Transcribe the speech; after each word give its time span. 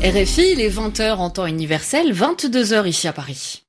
RFI, 0.00 0.54
les 0.54 0.70
20h 0.70 1.16
en 1.16 1.28
temps 1.28 1.46
universel, 1.46 2.14
22h 2.14 2.86
ici 2.86 3.08
à 3.08 3.12
Paris. 3.12 3.64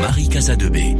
Marie 0.00 0.28
Casadebé. 0.28 0.96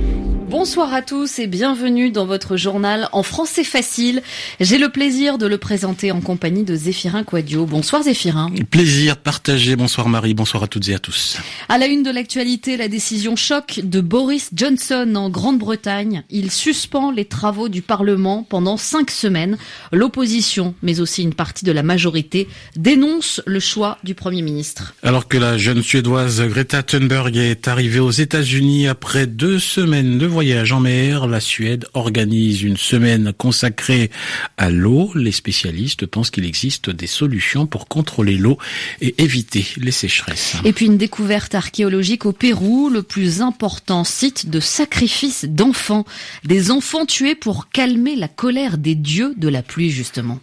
Bonsoir 0.51 0.93
à 0.93 1.01
tous 1.01 1.39
et 1.39 1.47
bienvenue 1.47 2.11
dans 2.11 2.27
votre 2.27 2.59
journal 2.59 3.09
en 3.13 3.23
français 3.23 3.65
facile. 3.65 4.23
J'ai 4.61 4.77
le 4.77 4.91
plaisir 4.91 5.39
de 5.39 5.47
le 5.47 5.57
présenter 5.57 6.13
en 6.13 6.21
compagnie 6.21 6.65
de 6.65 6.75
Zéphirin 6.75 7.25
Quadio. 7.25 7.65
Bonsoir 7.65 8.03
Zéphirin. 8.03 8.53
Plaisir 8.71 9.17
partagé. 9.17 9.75
Bonsoir 9.75 10.09
Marie. 10.11 10.35
Bonsoir 10.35 10.63
à 10.63 10.67
toutes 10.69 10.89
et 10.91 10.95
à 10.95 10.99
tous. 10.99 11.39
À 11.71 11.79
la 11.79 11.87
une 11.87 12.03
de 12.03 12.11
l'actualité, 12.11 12.77
la 12.77 12.89
décision 12.89 13.37
choc 13.37 13.81
de 13.83 14.03
Boris 14.03 14.51
Johnson 14.53 15.11
en 15.17 15.31
Grande-Bretagne. 15.31 16.25
Il 16.29 16.51
suspend 16.51 17.11
les 17.11 17.25
travaux 17.25 17.71
du 17.71 17.81
Parlement 17.81 18.43
pendant 18.43 18.77
cinq 18.77 19.11
semaines. 19.11 19.57
L'opposition, 19.93 20.75
mais 20.83 21.01
aussi 21.01 21.23
une 21.23 21.35
partie 21.35 21.65
de 21.65 21.73
la 21.73 21.83
majorité, 21.83 22.49
dénonce 22.77 23.41
le 23.47 23.61
choix 23.61 23.97
du 24.05 24.15
Premier 24.15 24.43
ministre. 24.43 24.95
Alors 25.03 25.27
que 25.27 25.39
la 25.39 25.57
jeune 25.57 25.83
Suédoise 25.83 26.43
Greta 26.43 26.83
Thunberg 26.83 27.35
est 27.37 27.67
arrivée 27.67 28.01
aux 28.01 28.11
États-Unis 28.11 28.89
après 28.89 29.27
deux 29.27 29.59
semaines 29.59 30.19
de 30.19 30.34
voyage 30.35 30.45
voyage 30.45 30.73
en 30.73 30.81
mer, 30.81 31.27
la 31.29 31.39
Suède 31.39 31.87
organise 31.95 32.63
une 32.63 32.77
semaine 32.77 33.33
consacrée 33.33 34.11
à 34.57 34.69
l'eau. 34.69 35.13
Les 35.15 35.31
spécialistes 35.31 36.07
pensent 36.07 36.31
qu'il 36.31 36.45
existe 36.45 36.91
des 36.91 37.07
solutions 37.07 37.67
pour 37.67 37.87
contrôler 37.87 38.37
l'eau 38.37 38.59
et 39.01 39.15
éviter 39.23 39.65
les 39.77 39.93
sécheresses. 39.93 40.57
Et 40.65 40.73
puis 40.73 40.87
une 40.87 40.99
découverte 40.99 41.55
archéologique 41.55 42.27
au 42.27 42.33
Pérou, 42.33 42.91
le 42.91 43.05
plus 43.05 43.43
important 43.43 44.03
site 44.03 44.51
de 44.51 44.59
sacrifice 44.59 45.45
d'enfants. 45.45 46.05
Des 46.45 46.73
enfants 46.73 47.07
tués 47.07 47.37
pour 47.37 47.71
calmer 47.71 48.17
la 48.17 48.29
colère 48.29 48.77
des 48.77 48.97
dieux 48.97 49.35
de 49.37 49.49
la 49.49 49.63
pluie, 49.63 49.91
justement. 49.91 50.41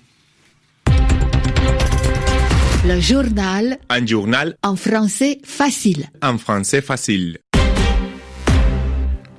Le 2.87 2.99
journal. 3.01 3.77
Un 3.89 4.05
journal. 4.07 4.55
En 4.63 4.77
français 4.77 5.39
facile. 5.43 6.09
En 6.23 6.37
français 6.37 6.81
facile. 6.81 7.40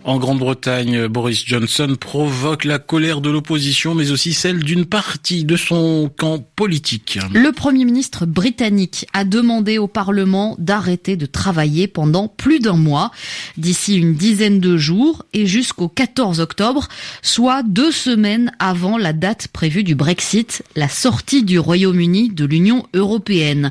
En 0.05 0.19
Grande-Bretagne, 0.19 1.07
Boris 1.07 1.45
Johnson 1.47 1.95
provoque 1.99 2.65
la 2.65 2.81
colère 2.81 3.21
de 3.21 3.31
l'opposition, 3.31 3.95
mais 3.95 4.11
aussi 4.11 4.33
celle 4.33 4.59
d'une 4.59 4.85
partie 4.85 5.45
de 5.45 5.55
son 5.55 6.11
camp 6.17 6.45
politique. 6.57 7.21
Le 7.33 7.53
Premier 7.53 7.85
ministre 7.85 8.27
britannique 8.27 9.07
a 9.13 9.23
demandé 9.23 9.79
au 9.79 9.87
Parlement 9.87 10.57
d'arrêter 10.59 11.15
de 11.15 11.27
travailler 11.27 11.87
pendant 11.87 12.27
plus 12.27 12.59
d'un 12.59 12.77
mois, 12.77 13.13
d'ici 13.59 13.97
une 13.97 14.15
dizaine 14.15 14.59
de 14.59 14.77
jours 14.77 15.25
et 15.35 15.47
jusqu'au 15.47 15.87
14 15.87 16.41
octobre, 16.41 16.89
soit 17.23 17.63
deux 17.63 17.93
semaines 17.93 18.51
avant 18.59 18.99
la 18.99 19.13
date 19.13 19.49
prévue 19.49 19.85
du 19.85 19.95
Brexit, 19.95 20.65
la 20.75 20.89
sortie 20.89 21.45
du 21.45 21.61
Royaume-Uni 21.61 22.31
de 22.31 22.45
l'Union 22.45 22.87
européenne. 22.93 23.71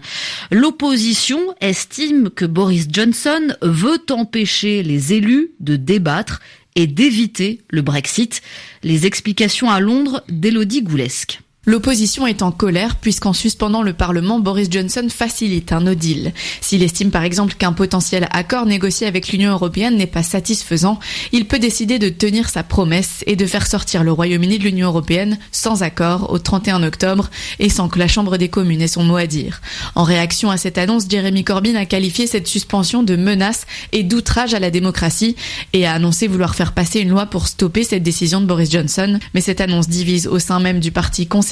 L'opposition 0.50 1.40
estime 1.60 2.30
que 2.30 2.46
Boris 2.46 2.88
Johnson 2.90 3.54
veut 3.62 4.02
empêcher 4.12 4.82
les 4.82 5.12
élus 5.12 5.52
de 5.60 5.76
débattre 5.76 6.21
et 6.76 6.88
d'éviter 6.88 7.62
le 7.70 7.82
Brexit. 7.82 8.42
Les 8.84 9.06
explications 9.06 9.70
à 9.70 9.80
Londres 9.80 10.24
d'Élodie 10.30 10.84
Goulesque. 10.84 11.42
L'opposition 11.68 12.26
est 12.26 12.42
en 12.42 12.52
colère 12.52 12.96
puisqu'en 12.96 13.34
suspendant 13.34 13.84
le 13.84 13.94
Parlement, 13.94 14.40
Boris 14.40 14.68
Johnson 14.72 15.06
facilite 15.12 15.72
un 15.72 15.82
no 15.82 15.94
deal. 15.94 16.34
S'il 16.60 16.82
estime 16.82 17.12
par 17.12 17.22
exemple 17.22 17.54
qu'un 17.54 17.72
potentiel 17.72 18.28
accord 18.32 18.66
négocié 18.66 19.06
avec 19.06 19.28
l'Union 19.28 19.52
européenne 19.52 19.96
n'est 19.96 20.08
pas 20.08 20.24
satisfaisant, 20.24 20.98
il 21.32 21.46
peut 21.46 21.60
décider 21.60 22.00
de 22.00 22.10
tenir 22.10 22.50
sa 22.50 22.64
promesse 22.64 23.24
et 23.28 23.36
de 23.36 23.46
faire 23.46 23.68
sortir 23.68 24.04
le 24.04 24.12
Royaume-Uni 24.12 24.58
de 24.58 24.64
l'Union 24.64 24.88
européenne 24.88 25.38
sans 25.52 25.84
accord 25.84 26.32
au 26.32 26.40
31 26.40 26.82
octobre 26.82 27.30
et 27.60 27.70
sans 27.70 27.90
que 27.90 28.00
la 28.00 28.08
Chambre 28.08 28.38
des 28.38 28.50
communes 28.50 28.82
ait 28.82 28.88
son 28.88 29.04
mot 29.04 29.18
à 29.18 29.28
dire. 29.28 29.62
En 29.94 30.04
réaction 30.04 30.50
à 30.50 30.58
cette 30.58 30.80
annonce, 30.80 31.06
Jeremy 31.08 31.44
Corbyn 31.44 31.76
a 31.76 31.86
qualifié 31.86 32.26
cette 32.26 32.48
suspension 32.48 33.04
de 33.04 33.16
menace 33.16 33.68
et 33.92 34.02
d'outrage 34.02 34.56
à 34.56 34.60
la 34.60 34.72
démocratie 34.72 35.36
et 35.74 35.86
a 35.86 35.94
annoncé 35.94 36.28
vouloir 36.28 36.56
faire 36.56 36.74
passer 36.74 37.02
une 37.02 37.10
loi 37.10 37.28
pour 37.28 37.48
stopper 37.48 37.84
cette 37.84 38.02
décision 38.02 38.42
de 38.42 38.48
Boris 38.48 38.72
Johnson. 38.72 39.20
Mais 39.36 39.42
cette 39.42 39.62
annonce 39.62 39.90
divise 39.90 40.26
au 40.26 40.40
sein 40.40 40.60
même 40.60 40.80
du 40.80 40.90
parti 40.90 41.28
conservateur 41.28 41.51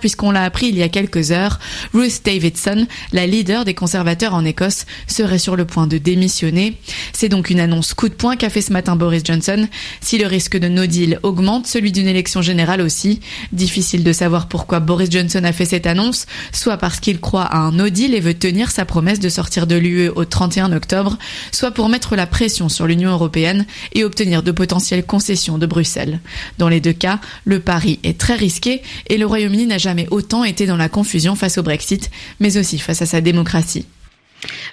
puisqu'on 0.00 0.30
l'a 0.30 0.44
appris 0.44 0.66
il 0.68 0.76
y 0.76 0.82
a 0.82 0.88
quelques 0.88 1.32
heures. 1.32 1.58
Ruth 1.92 2.22
Davidson, 2.24 2.86
la 3.12 3.26
leader 3.26 3.64
des 3.64 3.74
conservateurs 3.74 4.34
en 4.34 4.44
Écosse, 4.44 4.86
serait 5.06 5.38
sur 5.38 5.56
le 5.56 5.64
point 5.64 5.86
de 5.86 5.98
démissionner. 5.98 6.76
C'est 7.12 7.28
donc 7.28 7.50
une 7.50 7.60
annonce 7.60 7.94
coup 7.94 8.08
de 8.08 8.14
poing 8.14 8.36
qu'a 8.36 8.50
fait 8.50 8.62
ce 8.62 8.72
matin 8.72 8.96
Boris 8.96 9.22
Johnson. 9.24 9.66
Si 10.00 10.18
le 10.18 10.26
risque 10.26 10.56
de 10.56 10.68
no 10.68 10.86
deal 10.86 11.18
augmente, 11.22 11.66
celui 11.66 11.92
d'une 11.92 12.06
élection 12.06 12.42
générale 12.42 12.80
aussi. 12.80 13.20
Difficile 13.52 14.04
de 14.04 14.12
savoir 14.12 14.48
pourquoi 14.48 14.80
Boris 14.80 15.10
Johnson 15.10 15.42
a 15.44 15.52
fait 15.52 15.64
cette 15.64 15.86
annonce, 15.86 16.26
soit 16.52 16.76
parce 16.76 17.00
qu'il 17.00 17.20
croit 17.20 17.44
à 17.44 17.58
un 17.58 17.72
no 17.72 17.88
deal 17.88 18.14
et 18.14 18.20
veut 18.20 18.34
tenir 18.34 18.70
sa 18.70 18.84
promesse 18.84 19.20
de 19.20 19.28
sortir 19.28 19.66
de 19.66 19.76
l'UE 19.76 20.10
au 20.10 20.24
31 20.24 20.72
octobre, 20.72 21.18
soit 21.52 21.72
pour 21.72 21.88
mettre 21.88 22.16
la 22.16 22.26
pression 22.26 22.68
sur 22.68 22.86
l'Union 22.86 23.10
européenne 23.10 23.66
et 23.92 24.04
obtenir 24.04 24.42
de 24.42 24.52
potentielles 24.52 25.04
concessions 25.04 25.58
de 25.58 25.66
Bruxelles. 25.66 26.20
Dans 26.58 26.68
les 26.68 26.80
deux 26.80 26.92
cas, 26.92 27.20
le 27.44 27.60
pari 27.60 27.98
est 28.04 28.18
très 28.18 28.34
risqué 28.34 28.82
et 29.08 29.18
le 29.18 29.26
Royaume-Uni 29.40 29.66
n'a 29.66 29.78
jamais 29.78 30.06
autant 30.10 30.44
été 30.44 30.66
dans 30.66 30.76
la 30.76 30.88
confusion 30.88 31.34
face 31.34 31.56
au 31.56 31.62
Brexit, 31.62 32.10
mais 32.40 32.58
aussi 32.58 32.78
face 32.78 33.00
à 33.00 33.06
sa 33.06 33.20
démocratie. 33.20 33.86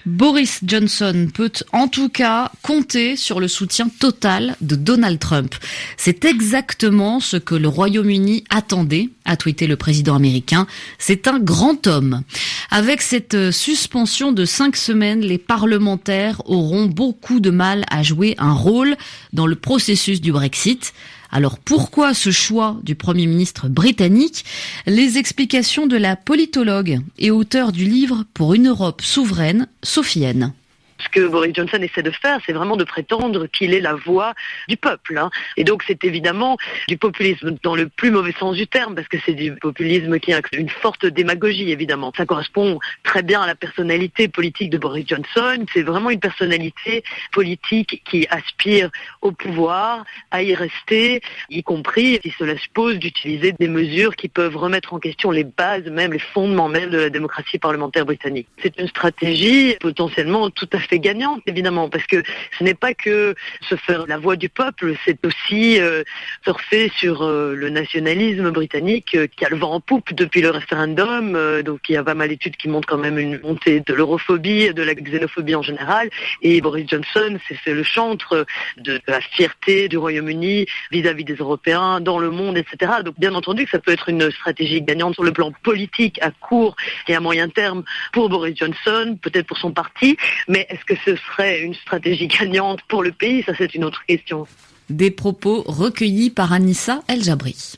Boris 0.06 0.60
Johnson 0.64 1.28
peut 1.34 1.52
en 1.74 1.88
tout 1.88 2.10
cas 2.10 2.52
compter 2.62 3.16
sur 3.16 3.40
le 3.40 3.48
soutien 3.48 3.90
total 4.00 4.56
de 4.62 4.76
Donald 4.76 5.20
Trump. 5.20 5.56
C'est 5.98 6.26
exactement 6.26 7.20
ce 7.20 7.38
que 7.38 7.56
le 7.56 7.68
Royaume-Uni 7.68 8.44
attendait, 8.50 9.10
a 9.26 9.36
tweeté 9.36 9.68
le 9.68 9.76
président 9.76 10.16
américain. 10.16 10.68
C'est 10.98 11.28
un 11.28 11.40
grand 11.40 11.88
homme. 11.88 12.24
Avec 12.72 13.02
cette 13.02 13.52
suspension 13.52 14.32
de 14.32 14.46
cinq 14.46 14.76
semaines, 14.76 15.22
les 15.22 15.38
parlementaires 15.38 16.42
auront 16.46 16.86
beaucoup 16.86 17.40
de 17.40 17.50
mal 17.50 17.84
à 17.90 18.04
jouer 18.04 18.36
un 18.38 18.54
rôle 18.54 18.96
dans 19.34 19.48
le 19.48 19.56
processus 19.56 20.22
du 20.22 20.32
Brexit. 20.32 20.94
Alors 21.32 21.60
pourquoi 21.60 22.14
ce 22.14 22.32
choix 22.32 22.78
du 22.84 22.96
Premier 22.96 23.28
ministre 23.28 23.68
britannique? 23.68 24.46
Les 24.86 25.18
explications 25.18 25.88
de 25.88 25.98
la 25.98 26.16
politologue 26.16 27.00
et 27.20 27.32
auteur 27.32 27.72
du 27.72 27.86
livre 27.86 28.26
Pour 28.34 28.54
une 28.54 28.68
Europe 28.68 29.02
souveraine, 29.02 29.68
Sophienne. 29.84 30.54
Ce 31.00 31.10
que 31.10 31.28
Boris 31.28 31.54
Johnson 31.54 31.80
essaie 31.82 32.04
de 32.04 32.12
faire, 32.12 32.40
c'est 32.46 32.54
vraiment 32.54 32.76
de 32.76 32.84
prétendre 32.84 33.48
qu'il 33.48 33.74
est 33.74 33.82
la 33.82 33.94
voix 33.94 34.34
du 34.68 34.78
peuple. 34.78 35.18
Hein. 35.18 35.30
Et 35.56 35.64
donc 35.64 35.84
c'est 35.86 36.04
évidemment 36.04 36.58
du 36.88 36.98
populisme 36.98 37.56
dans 37.64 37.76
le 37.76 37.88
plus 37.88 38.12
mauvais 38.12 38.34
sens 38.40 38.56
du 38.56 38.68
terme, 38.68 38.96
parce 38.96 39.08
que 39.08 39.18
c'est 39.26 39.34
du 39.34 39.54
populisme 39.56 40.20
qui 40.20 40.34
a 40.34 40.42
une 40.54 40.70
forte 40.70 41.06
démagogie, 41.06 41.72
évidemment. 41.72 42.12
Ça 42.16 42.26
correspond 42.26 42.80
très 43.04 43.24
bien 43.24 43.42
à 43.42 43.48
la 43.48 43.56
personnalité 43.56 44.28
politique 44.28 44.70
de 44.70 44.78
Boris 44.78 45.06
Johnson. 45.08 45.66
C'est 45.74 45.84
vraiment 45.84 46.10
une 46.10 46.20
personnalité 46.20 47.04
politique 47.32 48.02
qui 48.10 48.28
aspire 48.30 48.90
au 49.22 49.32
pouvoir, 49.32 50.06
à 50.32 50.42
y 50.44 50.54
rester, 50.56 51.22
y 51.50 51.64
compris 51.64 52.20
si 52.24 52.34
cela 52.38 52.58
suppose 52.58 52.98
d'utiliser 53.00 53.54
des 53.54 53.68
mesures 53.68 54.16
qui 54.16 54.28
peuvent 54.28 54.56
remettre 54.56 54.94
en 54.94 55.00
question 55.00 55.32
les 55.32 55.44
bases 55.44 55.86
même, 55.86 56.14
les 56.14 56.20
fondements 56.20 56.70
même 56.70 56.90
de 56.90 56.98
la 56.98 57.10
démocratie 57.10 57.58
parlementaire 57.58 58.06
britannique. 58.06 58.48
C'est 58.62 58.78
une 58.80 58.88
stratégie 58.88 59.76
potentiellement 59.80 60.50
tout 60.50 60.70
à 60.74 60.80
fait 60.88 61.00
gagnante, 61.00 61.42
évidemment, 61.46 61.90
parce 61.90 62.06
que 62.06 62.24
ce 62.58 62.64
n'est 62.64 62.74
pas 62.74 62.94
que 62.94 63.36
se 63.62 63.76
faire 63.76 64.08
la 64.08 64.18
voix 64.18 64.36
du 64.36 64.50
peuple, 64.50 64.96
c'est 65.06 65.24
aussi 65.26 65.80
euh, 65.80 66.04
surfer 66.44 66.92
sur 66.98 67.24
euh, 67.24 67.54
le 67.56 67.70
nationalisme 67.70 68.52
britannique 68.52 69.16
euh, 69.16 69.28
qui 69.28 69.46
a 69.46 69.50
le 69.50 69.58
vent 69.58 69.74
en 69.74 69.80
poupe 69.80 70.14
depuis 70.14 70.42
le 70.42 70.50
référendum. 70.50 71.36
Euh, 71.36 71.64
donc 71.64 71.82
il 71.90 71.94
y 71.94 71.98
a 71.98 72.04
pas 72.04 72.14
mal 72.14 72.30
d'études 72.30 72.58
qui 72.58 72.70
montrent 72.70 72.88
quand 72.88 72.98
même 72.98 73.20
une 73.20 73.40
montée 73.42 73.82
de 73.82 73.94
l'europhobie, 73.94 74.74
de 74.74 74.84
la 74.84 74.94
xénophobie 74.96 75.56
en 75.56 75.62
général. 75.62 76.10
Et 76.42 76.62
Boris 76.62 76.88
Johnson 76.90 77.38
fait 77.64 77.74
le 77.74 77.84
chantre 77.84 78.46
de 78.78 79.00
la 79.08 79.22
fierté 79.22 79.88
du 79.90 79.98
Royaume-Uni 79.98 80.66
vis-à-vis 80.92 81.24
des 81.24 81.36
Européens, 81.36 82.00
dans 82.00 82.20
le 82.20 82.30
monde, 82.30 82.58
etc. 82.58 82.92
Donc 83.04 83.16
bien 83.20 83.34
entendu 83.36 83.66
que 83.66 83.72
ça 83.72 83.80
peut 83.80 83.92
être 83.92 84.10
une 84.10 84.32
stratégie 84.32 84.82
gagnante 84.82 85.16
sur 85.16 85.24
le 85.24 85.32
plan 85.32 85.52
politique 85.64 86.20
à 86.22 86.32
court 86.32 86.76
et 87.08 87.16
à 87.16 87.20
moyen 87.20 87.50
terme 87.50 87.84
pour 88.14 88.30
Boris 88.30 88.56
Johnson, 88.56 89.18
peut-être 89.22 89.48
pour 89.48 89.58
son 89.58 89.72
parti, 89.72 90.18
mais 90.48 90.68
est-ce 90.78 90.86
que 90.86 91.00
ce 91.06 91.16
serait 91.16 91.62
une 91.62 91.74
stratégie 91.74 92.28
gagnante 92.28 92.80
pour 92.88 93.04
le 93.04 93.12
pays? 93.12 93.44
Ça, 93.44 93.54
c'est 93.58 93.74
une 93.74 93.84
autre 93.84 94.02
question. 94.08 94.46
Des 94.90 95.12
propos 95.12 95.64
recueillis 95.64 96.30
par 96.30 96.54
Anissa 96.54 97.02
El 97.08 97.24
Jabri. 97.24 97.74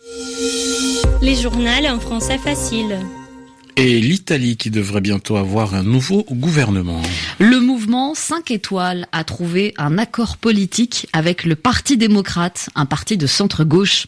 Les 1.21 1.35
journaux 1.35 1.69
en 1.89 1.99
français 1.99 2.37
facile 2.37 2.99
et 3.79 4.01
l'Italie 4.01 4.57
qui 4.57 4.71
devrait 4.71 4.99
bientôt 4.99 5.37
avoir 5.37 5.73
un 5.73 5.83
nouveau 5.83 6.25
gouvernement. 6.29 7.01
Le 7.39 7.59
mouvement 7.89 8.09
mouvement 8.09 8.13
5 8.13 8.51
étoiles 8.51 9.07
a 9.11 9.23
trouvé 9.23 9.73
un 9.79 9.97
accord 9.97 10.37
politique 10.37 11.07
avec 11.11 11.43
le 11.43 11.55
Parti 11.55 11.97
démocrate, 11.97 12.69
un 12.75 12.85
parti 12.85 13.17
de 13.17 13.25
centre-gauche. 13.25 14.05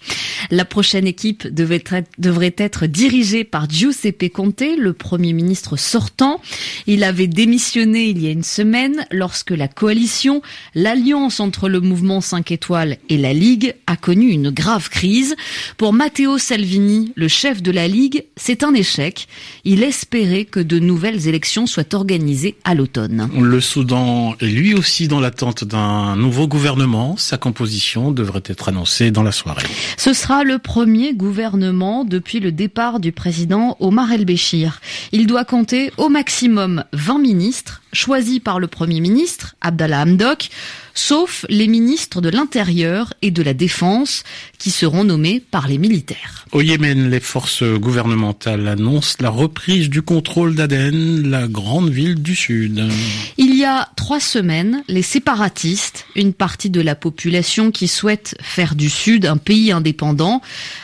La 0.52 0.66
prochaine 0.66 1.08
équipe 1.08 1.48
devrait 1.48 2.54
être 2.58 2.86
dirigée 2.86 3.44
par 3.44 3.68
Giuseppe 3.68 4.32
Conte, 4.32 4.64
le 4.78 4.94
Premier 4.94 5.34
ministre 5.34 5.78
sortant. 5.78 6.42
Il 6.86 7.04
avait 7.04 7.26
démissionné 7.26 8.10
il 8.10 8.22
y 8.22 8.28
a 8.28 8.32
une 8.32 8.44
semaine 8.44 9.08
lorsque 9.10 9.50
la 9.50 9.68
coalition, 9.68 10.44
l'alliance 10.76 11.40
entre 11.40 11.68
le 11.68 11.80
mouvement 11.80 12.22
5 12.22 12.52
étoiles 12.52 12.98
et 13.10 13.18
la 13.18 13.34
Ligue, 13.34 13.74
a 13.88 13.96
connu 13.96 14.30
une 14.30 14.52
grave 14.52 14.90
crise. 14.90 15.36
Pour 15.78 15.94
Matteo 15.94 16.38
Salvini, 16.38 17.14
le 17.16 17.28
chef 17.28 17.64
de 17.64 17.72
la 17.72 17.88
Ligue, 17.88 18.26
c'est 18.38 18.64
un 18.64 18.76
échec. 18.76 19.28
Il 19.66 19.82
espérait 19.82 20.46
que 20.46 20.60
de 20.60 20.78
nouvelles 20.78 21.28
élections 21.28 21.66
soient 21.66 21.96
organisées 21.96 22.56
à 22.64 22.76
l'automne. 22.76 23.28
Soudan 23.72 24.36
est 24.42 24.48
lui 24.48 24.74
aussi 24.74 25.08
dans 25.08 25.22
l'attente 25.22 25.64
d'un 25.64 26.18
nouveau 26.18 26.46
gouvernement. 26.46 27.16
Sa 27.16 27.38
composition 27.38 28.12
devrait 28.12 28.44
être 28.44 28.68
annoncée 28.68 29.12
dans 29.12 29.24
la 29.24 29.32
soirée. 29.32 29.64
Ce 29.96 30.12
sera 30.12 30.44
le 30.44 30.60
premier 30.60 31.14
gouvernement 31.14 32.04
depuis 32.04 32.42
le 32.42 32.52
départ 32.52 33.00
du 33.00 33.14
président 33.14 33.78
Omar 33.80 34.12
el-Béchir. 34.12 34.82
Il 35.14 35.26
doit 35.26 35.46
compter 35.46 35.94
au 35.96 36.10
maximum 36.10 36.84
20 36.92 37.20
ministres 37.20 37.81
choisis 37.94 38.40
par 38.40 38.60
le 38.60 38.68
Premier 38.68 39.02
ministre, 39.02 39.56
Abdallah 39.62 40.02
Hamdok, 40.02 40.50
sauf 40.94 41.46
les 41.50 41.68
ministres 41.68 42.22
de 42.22 42.30
l'Intérieur 42.30 43.14
et 43.22 43.32
de 43.32 43.42
la 43.42 43.54
Défense 43.54 44.24
qui 44.58 44.72
seront 44.72 45.04
nommés 45.04 45.40
par 45.40 45.68
les 45.68 45.78
militaires. 45.78 46.46
Au 46.52 46.62
Yémen, 46.62 47.10
les 47.10 47.20
forces 47.20 47.64
gouvernementales 47.64 48.68
annoncent 48.68 49.18
la 49.22 49.30
reprise 49.30 49.90
du 49.90 50.02
contrôle 50.02 50.54
d'Aden, 50.54 51.30
la 51.30 51.48
grande 51.48 51.90
ville 51.90 52.22
du 52.22 52.36
Sud. 52.36 52.90
Il 53.38 53.56
y 53.56 53.64
a 53.64 53.90
trois 53.96 54.20
semaines, 54.20 54.84
les 54.88 55.02
séparatistes, 55.02 56.06
une 56.16 56.34
partie 56.34 56.70
de 56.70 56.82
la 56.82 56.96
population 56.96 57.72
qui 57.72 57.88
souhaite 57.88 58.36
faire 58.42 58.76
du 58.76 58.90
Sud 58.90 59.26
un 59.26 59.38
pays 59.38 59.72
indépendant, 59.72 60.42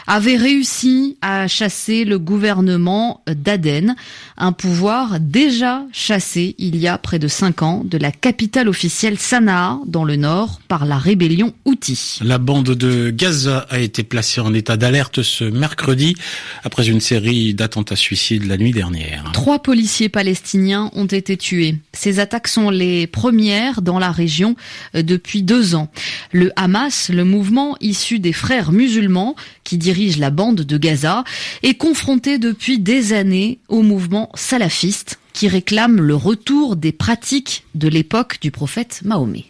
avaient 0.08 0.38
réussi 0.38 1.18
à 1.22 1.48
chasser 1.48 2.06
le 2.06 2.18
gouvernement 2.18 3.24
d'Aden, 3.28 3.96
un 4.38 4.54
pouvoir 4.54 5.20
déjà 5.20 5.84
chassé 5.92 6.56
il 6.58 6.78
y 6.78 6.88
a 6.88 6.97
près 6.98 7.20
de 7.20 7.28
cinq 7.28 7.62
ans 7.62 7.84
de 7.84 7.98
la 7.98 8.12
capitale 8.12 8.70
officielle 8.70 9.18
Sanaa, 9.18 9.80
dans 9.86 10.04
le 10.04 10.16
nord, 10.16 10.60
par 10.68 10.86
la 10.86 10.98
rébellion 10.98 11.54
Houthi. 11.66 12.20
La 12.22 12.38
bande 12.38 12.72
de 12.72 13.10
Gaza 13.10 13.66
a 13.70 13.80
été 13.80 14.04
placée 14.04 14.42
en 14.42 14.54
état 14.54 14.78
d'alerte 14.78 15.22
ce 15.24 15.44
mercredi 15.44 16.16
après 16.64 16.88
une 16.88 17.02
série 17.02 17.54
d'attentats 17.54 17.96
suicides 17.96 18.46
la 18.46 18.58
nuit 18.58 18.72
dernière. 18.72 19.32
Trois 19.34 19.60
policiers 19.60 20.10
palestiniens 20.10 20.90
ont 20.94 21.06
été 21.06 21.38
tués. 21.38 21.76
Ces 21.94 22.20
attaques 22.20 22.48
sont 22.48 22.70
les 22.70 23.08
premières 23.08 23.82
dans 23.82 24.00
la 24.00 24.12
région 24.12 24.56
euh, 24.96 25.02
depuis 25.02 25.44
deux 25.44 25.76
ans. 25.76 25.90
Le 26.32 26.52
Hamas, 26.56 27.10
le 27.10 27.24
mouvement 27.24 27.78
issu 27.82 28.20
des 28.20 28.34
frères 28.34 28.72
musulmans 28.72 29.36
qui 29.64 29.78
dirige 29.78 30.18
la 30.18 30.30
bande 30.30 30.62
de 30.62 30.78
Gaza, 30.78 31.24
est 31.64 31.76
confronté 31.76 32.38
depuis 32.38 32.80
des 32.80 33.14
années 33.14 33.60
au 33.68 33.82
mouvement 33.82 34.30
salafiste 34.36 35.20
qui 35.38 35.48
réclame 35.48 36.02
le 36.02 36.16
retour 36.16 36.76
des 36.76 36.92
pratiques 36.92 37.64
de 37.76 37.88
l'époque 37.88 38.40
du 38.42 38.50
prophète 38.50 39.02
Mahomet. 39.06 39.46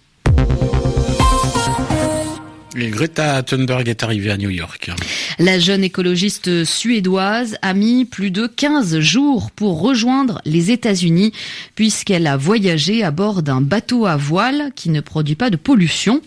Et 2.76 2.90
Greta 2.90 3.42
Thunberg 3.42 3.88
est 3.88 4.04
arrivée 4.04 4.32
à 4.32 4.36
New 4.36 4.50
York. 4.50 4.92
La 5.40 5.60
jeune 5.60 5.86
écologiste 5.86 6.66
suédoise 6.66 7.58
a 7.62 7.74
mis 7.74 8.04
plus 8.04 8.32
de 8.32 8.48
15 8.48 9.00
jours 9.00 9.50
pour 9.52 9.80
rejoindre 9.80 10.42
les 10.44 10.72
États-Unis 10.72 11.32
puisqu'elle 11.76 12.28
a 12.28 12.36
voyagé 12.36 13.06
à 13.06 13.12
bord 13.12 13.42
d'un 13.42 13.62
bateau 13.62 14.06
à 14.08 14.18
voile 14.18 14.74
qui 14.76 14.90
ne 14.90 15.00
produit 15.00 15.36
pas 15.36 15.50
de 15.50 15.56
pollution. 15.56 16.22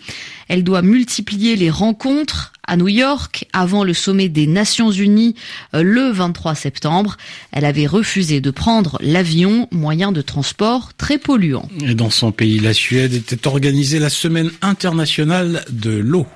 Elle 0.47 0.63
doit 0.63 0.81
multiplier 0.81 1.55
les 1.55 1.69
rencontres 1.69 2.51
à 2.67 2.77
New 2.77 2.87
York 2.87 3.47
avant 3.53 3.83
le 3.83 3.93
sommet 3.93 4.29
des 4.29 4.47
Nations 4.47 4.91
Unies 4.91 5.35
euh, 5.73 5.83
le 5.83 6.11
23 6.11 6.55
septembre. 6.55 7.17
Elle 7.51 7.65
avait 7.65 7.87
refusé 7.87 8.41
de 8.41 8.51
prendre 8.51 8.97
l'avion, 9.01 9.67
moyen 9.71 10.11
de 10.11 10.21
transport 10.21 10.93
très 10.95 11.17
polluant. 11.17 11.67
Et 11.85 11.95
dans 11.95 12.09
son 12.09 12.31
pays, 12.31 12.59
la 12.59 12.73
Suède 12.73 13.13
était 13.13 13.47
organisée 13.47 13.99
la 13.99 14.09
semaine 14.09 14.51
internationale 14.61 15.63
de 15.69 15.91
l'eau. 15.91 16.27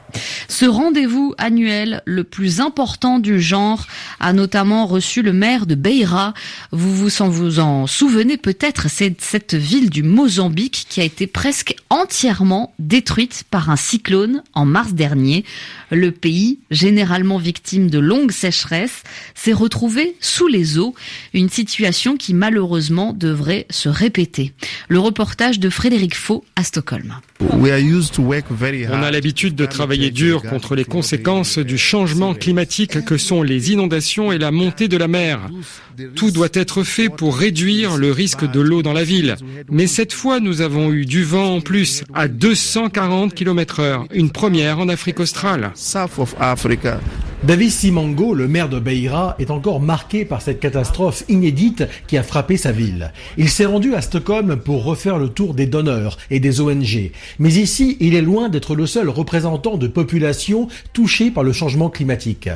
Ce 0.47 0.65
rendez-vous 0.65 1.33
annuel, 1.37 2.01
le 2.05 2.23
plus 2.23 2.61
important 2.61 3.19
du 3.19 3.41
genre, 3.41 3.85
a 4.19 4.33
notamment 4.33 4.85
reçu 4.85 5.21
le 5.21 5.33
maire 5.33 5.65
de 5.65 5.75
Beira. 5.75 6.33
Vous 6.71 6.95
vous 6.95 7.21
en, 7.21 7.29
vous 7.29 7.59
en 7.59 7.87
souvenez 7.87 8.37
peut-être, 8.37 8.89
c'est 8.89 9.19
cette 9.21 9.55
ville 9.55 9.89
du 9.89 10.03
Mozambique 10.03 10.85
qui 10.89 11.01
a 11.01 11.03
été 11.03 11.27
presque 11.27 11.75
entièrement 11.89 12.73
détruite 12.79 13.43
par 13.49 13.69
un 13.69 13.75
cyclone 13.75 14.43
en 14.53 14.65
mars 14.65 14.93
dernier. 14.93 15.43
Le 15.91 16.11
pays, 16.19 16.59
généralement 16.71 17.37
victime 17.37 17.89
de 17.89 17.99
longues 17.99 18.31
sécheresses, 18.31 19.03
s'est 19.33 19.53
retrouvé 19.53 20.15
sous 20.19 20.47
les 20.47 20.77
eaux, 20.77 20.95
une 21.33 21.49
situation 21.49 22.17
qui 22.17 22.33
malheureusement 22.33 23.13
devrait 23.13 23.65
se 23.69 23.89
répéter. 23.89 24.53
Le 24.87 24.99
reportage 24.99 25.59
de 25.59 25.69
Frédéric 25.69 26.15
Faux 26.15 26.43
à 26.55 26.63
Stockholm. 26.63 27.15
On 27.41 29.03
a 29.03 29.11
l'habitude 29.11 29.55
de 29.55 29.65
travailler 29.65 30.09
dur 30.09 30.41
contre 30.43 30.75
les 30.75 30.85
conséquences 30.85 31.57
du 31.57 31.77
changement 31.77 32.33
climatique 32.33 33.03
que 33.03 33.17
sont 33.17 33.43
les 33.43 33.71
inondations 33.71 34.31
et 34.31 34.37
la 34.37 34.51
montée 34.51 34.87
de 34.87 34.95
la 34.95 35.07
mer. 35.07 35.39
Tout 36.15 36.31
doit 36.31 36.49
être 36.53 36.83
fait 36.83 37.09
pour 37.09 37.37
réduire 37.37 37.97
le 37.97 38.11
risque 38.11 38.49
de 38.49 38.61
l'eau 38.61 38.81
dans 38.81 38.93
la 38.93 39.03
ville. 39.03 39.35
Mais 39.69 39.87
cette 39.87 40.13
fois, 40.13 40.39
nous 40.39 40.61
avons 40.61 40.93
eu 40.93 41.05
du 41.05 41.23
vent 41.23 41.55
en 41.55 41.61
plus 41.61 42.03
à 42.13 42.27
240 42.27 43.33
km 43.33 43.79
heure, 43.79 44.05
une 44.13 44.29
première 44.29 44.79
en 44.79 44.87
Afrique 44.87 45.19
australe. 45.19 45.71
David 47.43 47.69
Simango, 47.69 48.33
le 48.33 48.47
maire 48.47 48.69
de 48.69 48.79
Beira, 48.79 49.35
est 49.37 49.51
encore 49.51 49.79
marqué 49.79 50.25
par 50.25 50.41
cette 50.41 50.59
catastrophe 50.59 51.23
inédite 51.29 51.83
qui 52.07 52.17
a 52.17 52.23
frappé 52.23 52.57
sa 52.57 52.71
ville. 52.71 53.11
Il 53.37 53.49
s'est 53.49 53.65
rendu 53.65 53.93
à 53.93 54.01
Stockholm 54.01 54.55
pour 54.55 54.83
refaire 54.83 55.19
le 55.19 55.29
tour 55.29 55.53
des 55.53 55.67
donneurs 55.67 56.17
et 56.31 56.39
des 56.39 56.61
ONG. 56.61 57.11
Mais 57.37 57.53
ici, 57.53 57.97
il 57.99 58.15
est 58.15 58.21
loin 58.21 58.49
d'être 58.49 58.73
le 58.73 58.87
seul 58.87 59.09
représentant 59.09 59.77
de 59.77 59.87
population 59.87 60.69
touchée 60.93 61.29
par 61.29 61.43
le 61.43 61.53
changement 61.53 61.89
climatique. 61.89 62.49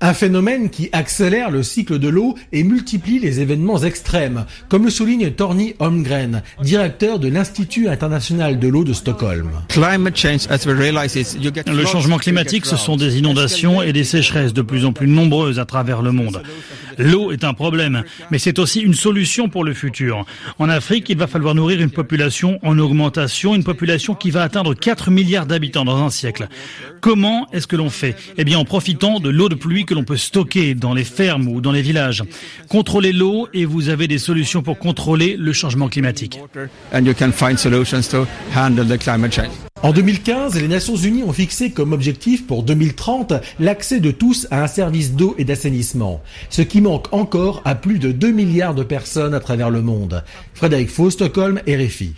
Un 0.00 0.12
phénomène 0.12 0.68
qui 0.68 0.90
accélère 0.92 1.50
le 1.50 1.62
cycle 1.62 1.98
de 1.98 2.08
l'eau 2.08 2.34
et 2.52 2.62
multiplie 2.62 3.18
les 3.18 3.40
événements 3.40 3.82
extrêmes, 3.82 4.44
comme 4.68 4.84
le 4.84 4.90
souligne 4.90 5.30
Torny 5.30 5.74
Holmgren, 5.78 6.42
directeur 6.62 7.18
de 7.18 7.28
l'Institut 7.28 7.88
international 7.88 8.58
de 8.58 8.68
l'eau 8.68 8.84
de 8.84 8.92
Stockholm. 8.92 9.48
Le 11.66 11.84
changement 11.86 12.18
climatique, 12.18 12.66
ce 12.66 12.76
sont 12.76 12.96
des 12.96 13.18
inondations 13.18 13.80
et 13.80 13.94
des 13.94 14.04
sécheresses 14.04 14.25
de 14.34 14.62
plus 14.62 14.84
en 14.84 14.92
plus 14.92 15.06
nombreuses 15.06 15.58
à 15.58 15.64
travers 15.64 16.02
le 16.02 16.12
monde. 16.12 16.42
L'eau 16.98 17.32
est 17.32 17.44
un 17.44 17.54
problème, 17.54 18.02
mais 18.30 18.38
c'est 18.38 18.58
aussi 18.58 18.80
une 18.80 18.94
solution 18.94 19.48
pour 19.48 19.64
le 19.64 19.74
futur. 19.74 20.24
En 20.58 20.68
Afrique, 20.68 21.08
il 21.08 21.18
va 21.18 21.26
falloir 21.26 21.54
nourrir 21.54 21.80
une 21.80 21.90
population 21.90 22.58
en 22.62 22.78
augmentation, 22.78 23.54
une 23.54 23.64
population 23.64 24.14
qui 24.14 24.30
va 24.30 24.42
atteindre 24.42 24.74
4 24.74 25.10
milliards 25.10 25.46
d'habitants 25.46 25.84
dans 25.84 26.02
un 26.02 26.10
siècle. 26.10 26.48
Comment 27.00 27.46
est-ce 27.52 27.66
que 27.66 27.76
l'on 27.76 27.90
fait? 27.90 28.16
Eh 28.38 28.44
bien 28.44 28.58
en 28.58 28.64
profitant 28.64 29.20
de 29.20 29.28
l'eau 29.28 29.48
de 29.48 29.54
pluie 29.54 29.84
que 29.84 29.94
l'on 29.94 30.04
peut 30.04 30.16
stocker 30.16 30.74
dans 30.74 30.94
les 30.94 31.04
fermes 31.04 31.48
ou 31.48 31.60
dans 31.60 31.72
les 31.72 31.82
villages. 31.82 32.24
Contrôlez 32.68 33.12
l'eau 33.12 33.48
et 33.52 33.64
vous 33.64 33.88
avez 33.88 34.08
des 34.08 34.18
solutions 34.18 34.62
pour 34.62 34.78
contrôler 34.78 35.36
le 35.38 35.52
changement 35.52 35.88
climatique. 35.88 36.40
En 39.82 39.92
2015, 39.92 40.60
les 40.60 40.68
Nations 40.68 40.96
Unies 40.96 41.22
ont 41.22 41.32
fixé 41.32 41.70
comme 41.70 41.92
objectif 41.92 42.46
pour 42.46 42.62
2030 42.62 43.34
l'accès 43.60 44.00
de 44.00 44.10
tous 44.10 44.48
à 44.50 44.64
un 44.64 44.66
service 44.66 45.12
d'eau 45.12 45.34
et 45.38 45.44
d'assainissement, 45.44 46.22
ce 46.48 46.62
qui 46.62 46.80
manque 46.86 47.12
encore 47.12 47.62
à 47.64 47.74
plus 47.74 47.98
de 47.98 48.12
2 48.12 48.30
milliards 48.30 48.74
de 48.74 48.84
personnes 48.84 49.34
à 49.34 49.40
travers 49.40 49.70
le 49.70 49.82
monde. 49.82 50.22
Frédéric 50.54 50.88
Faux, 50.88 51.10
Stockholm, 51.10 51.60
RFI. 51.66 52.12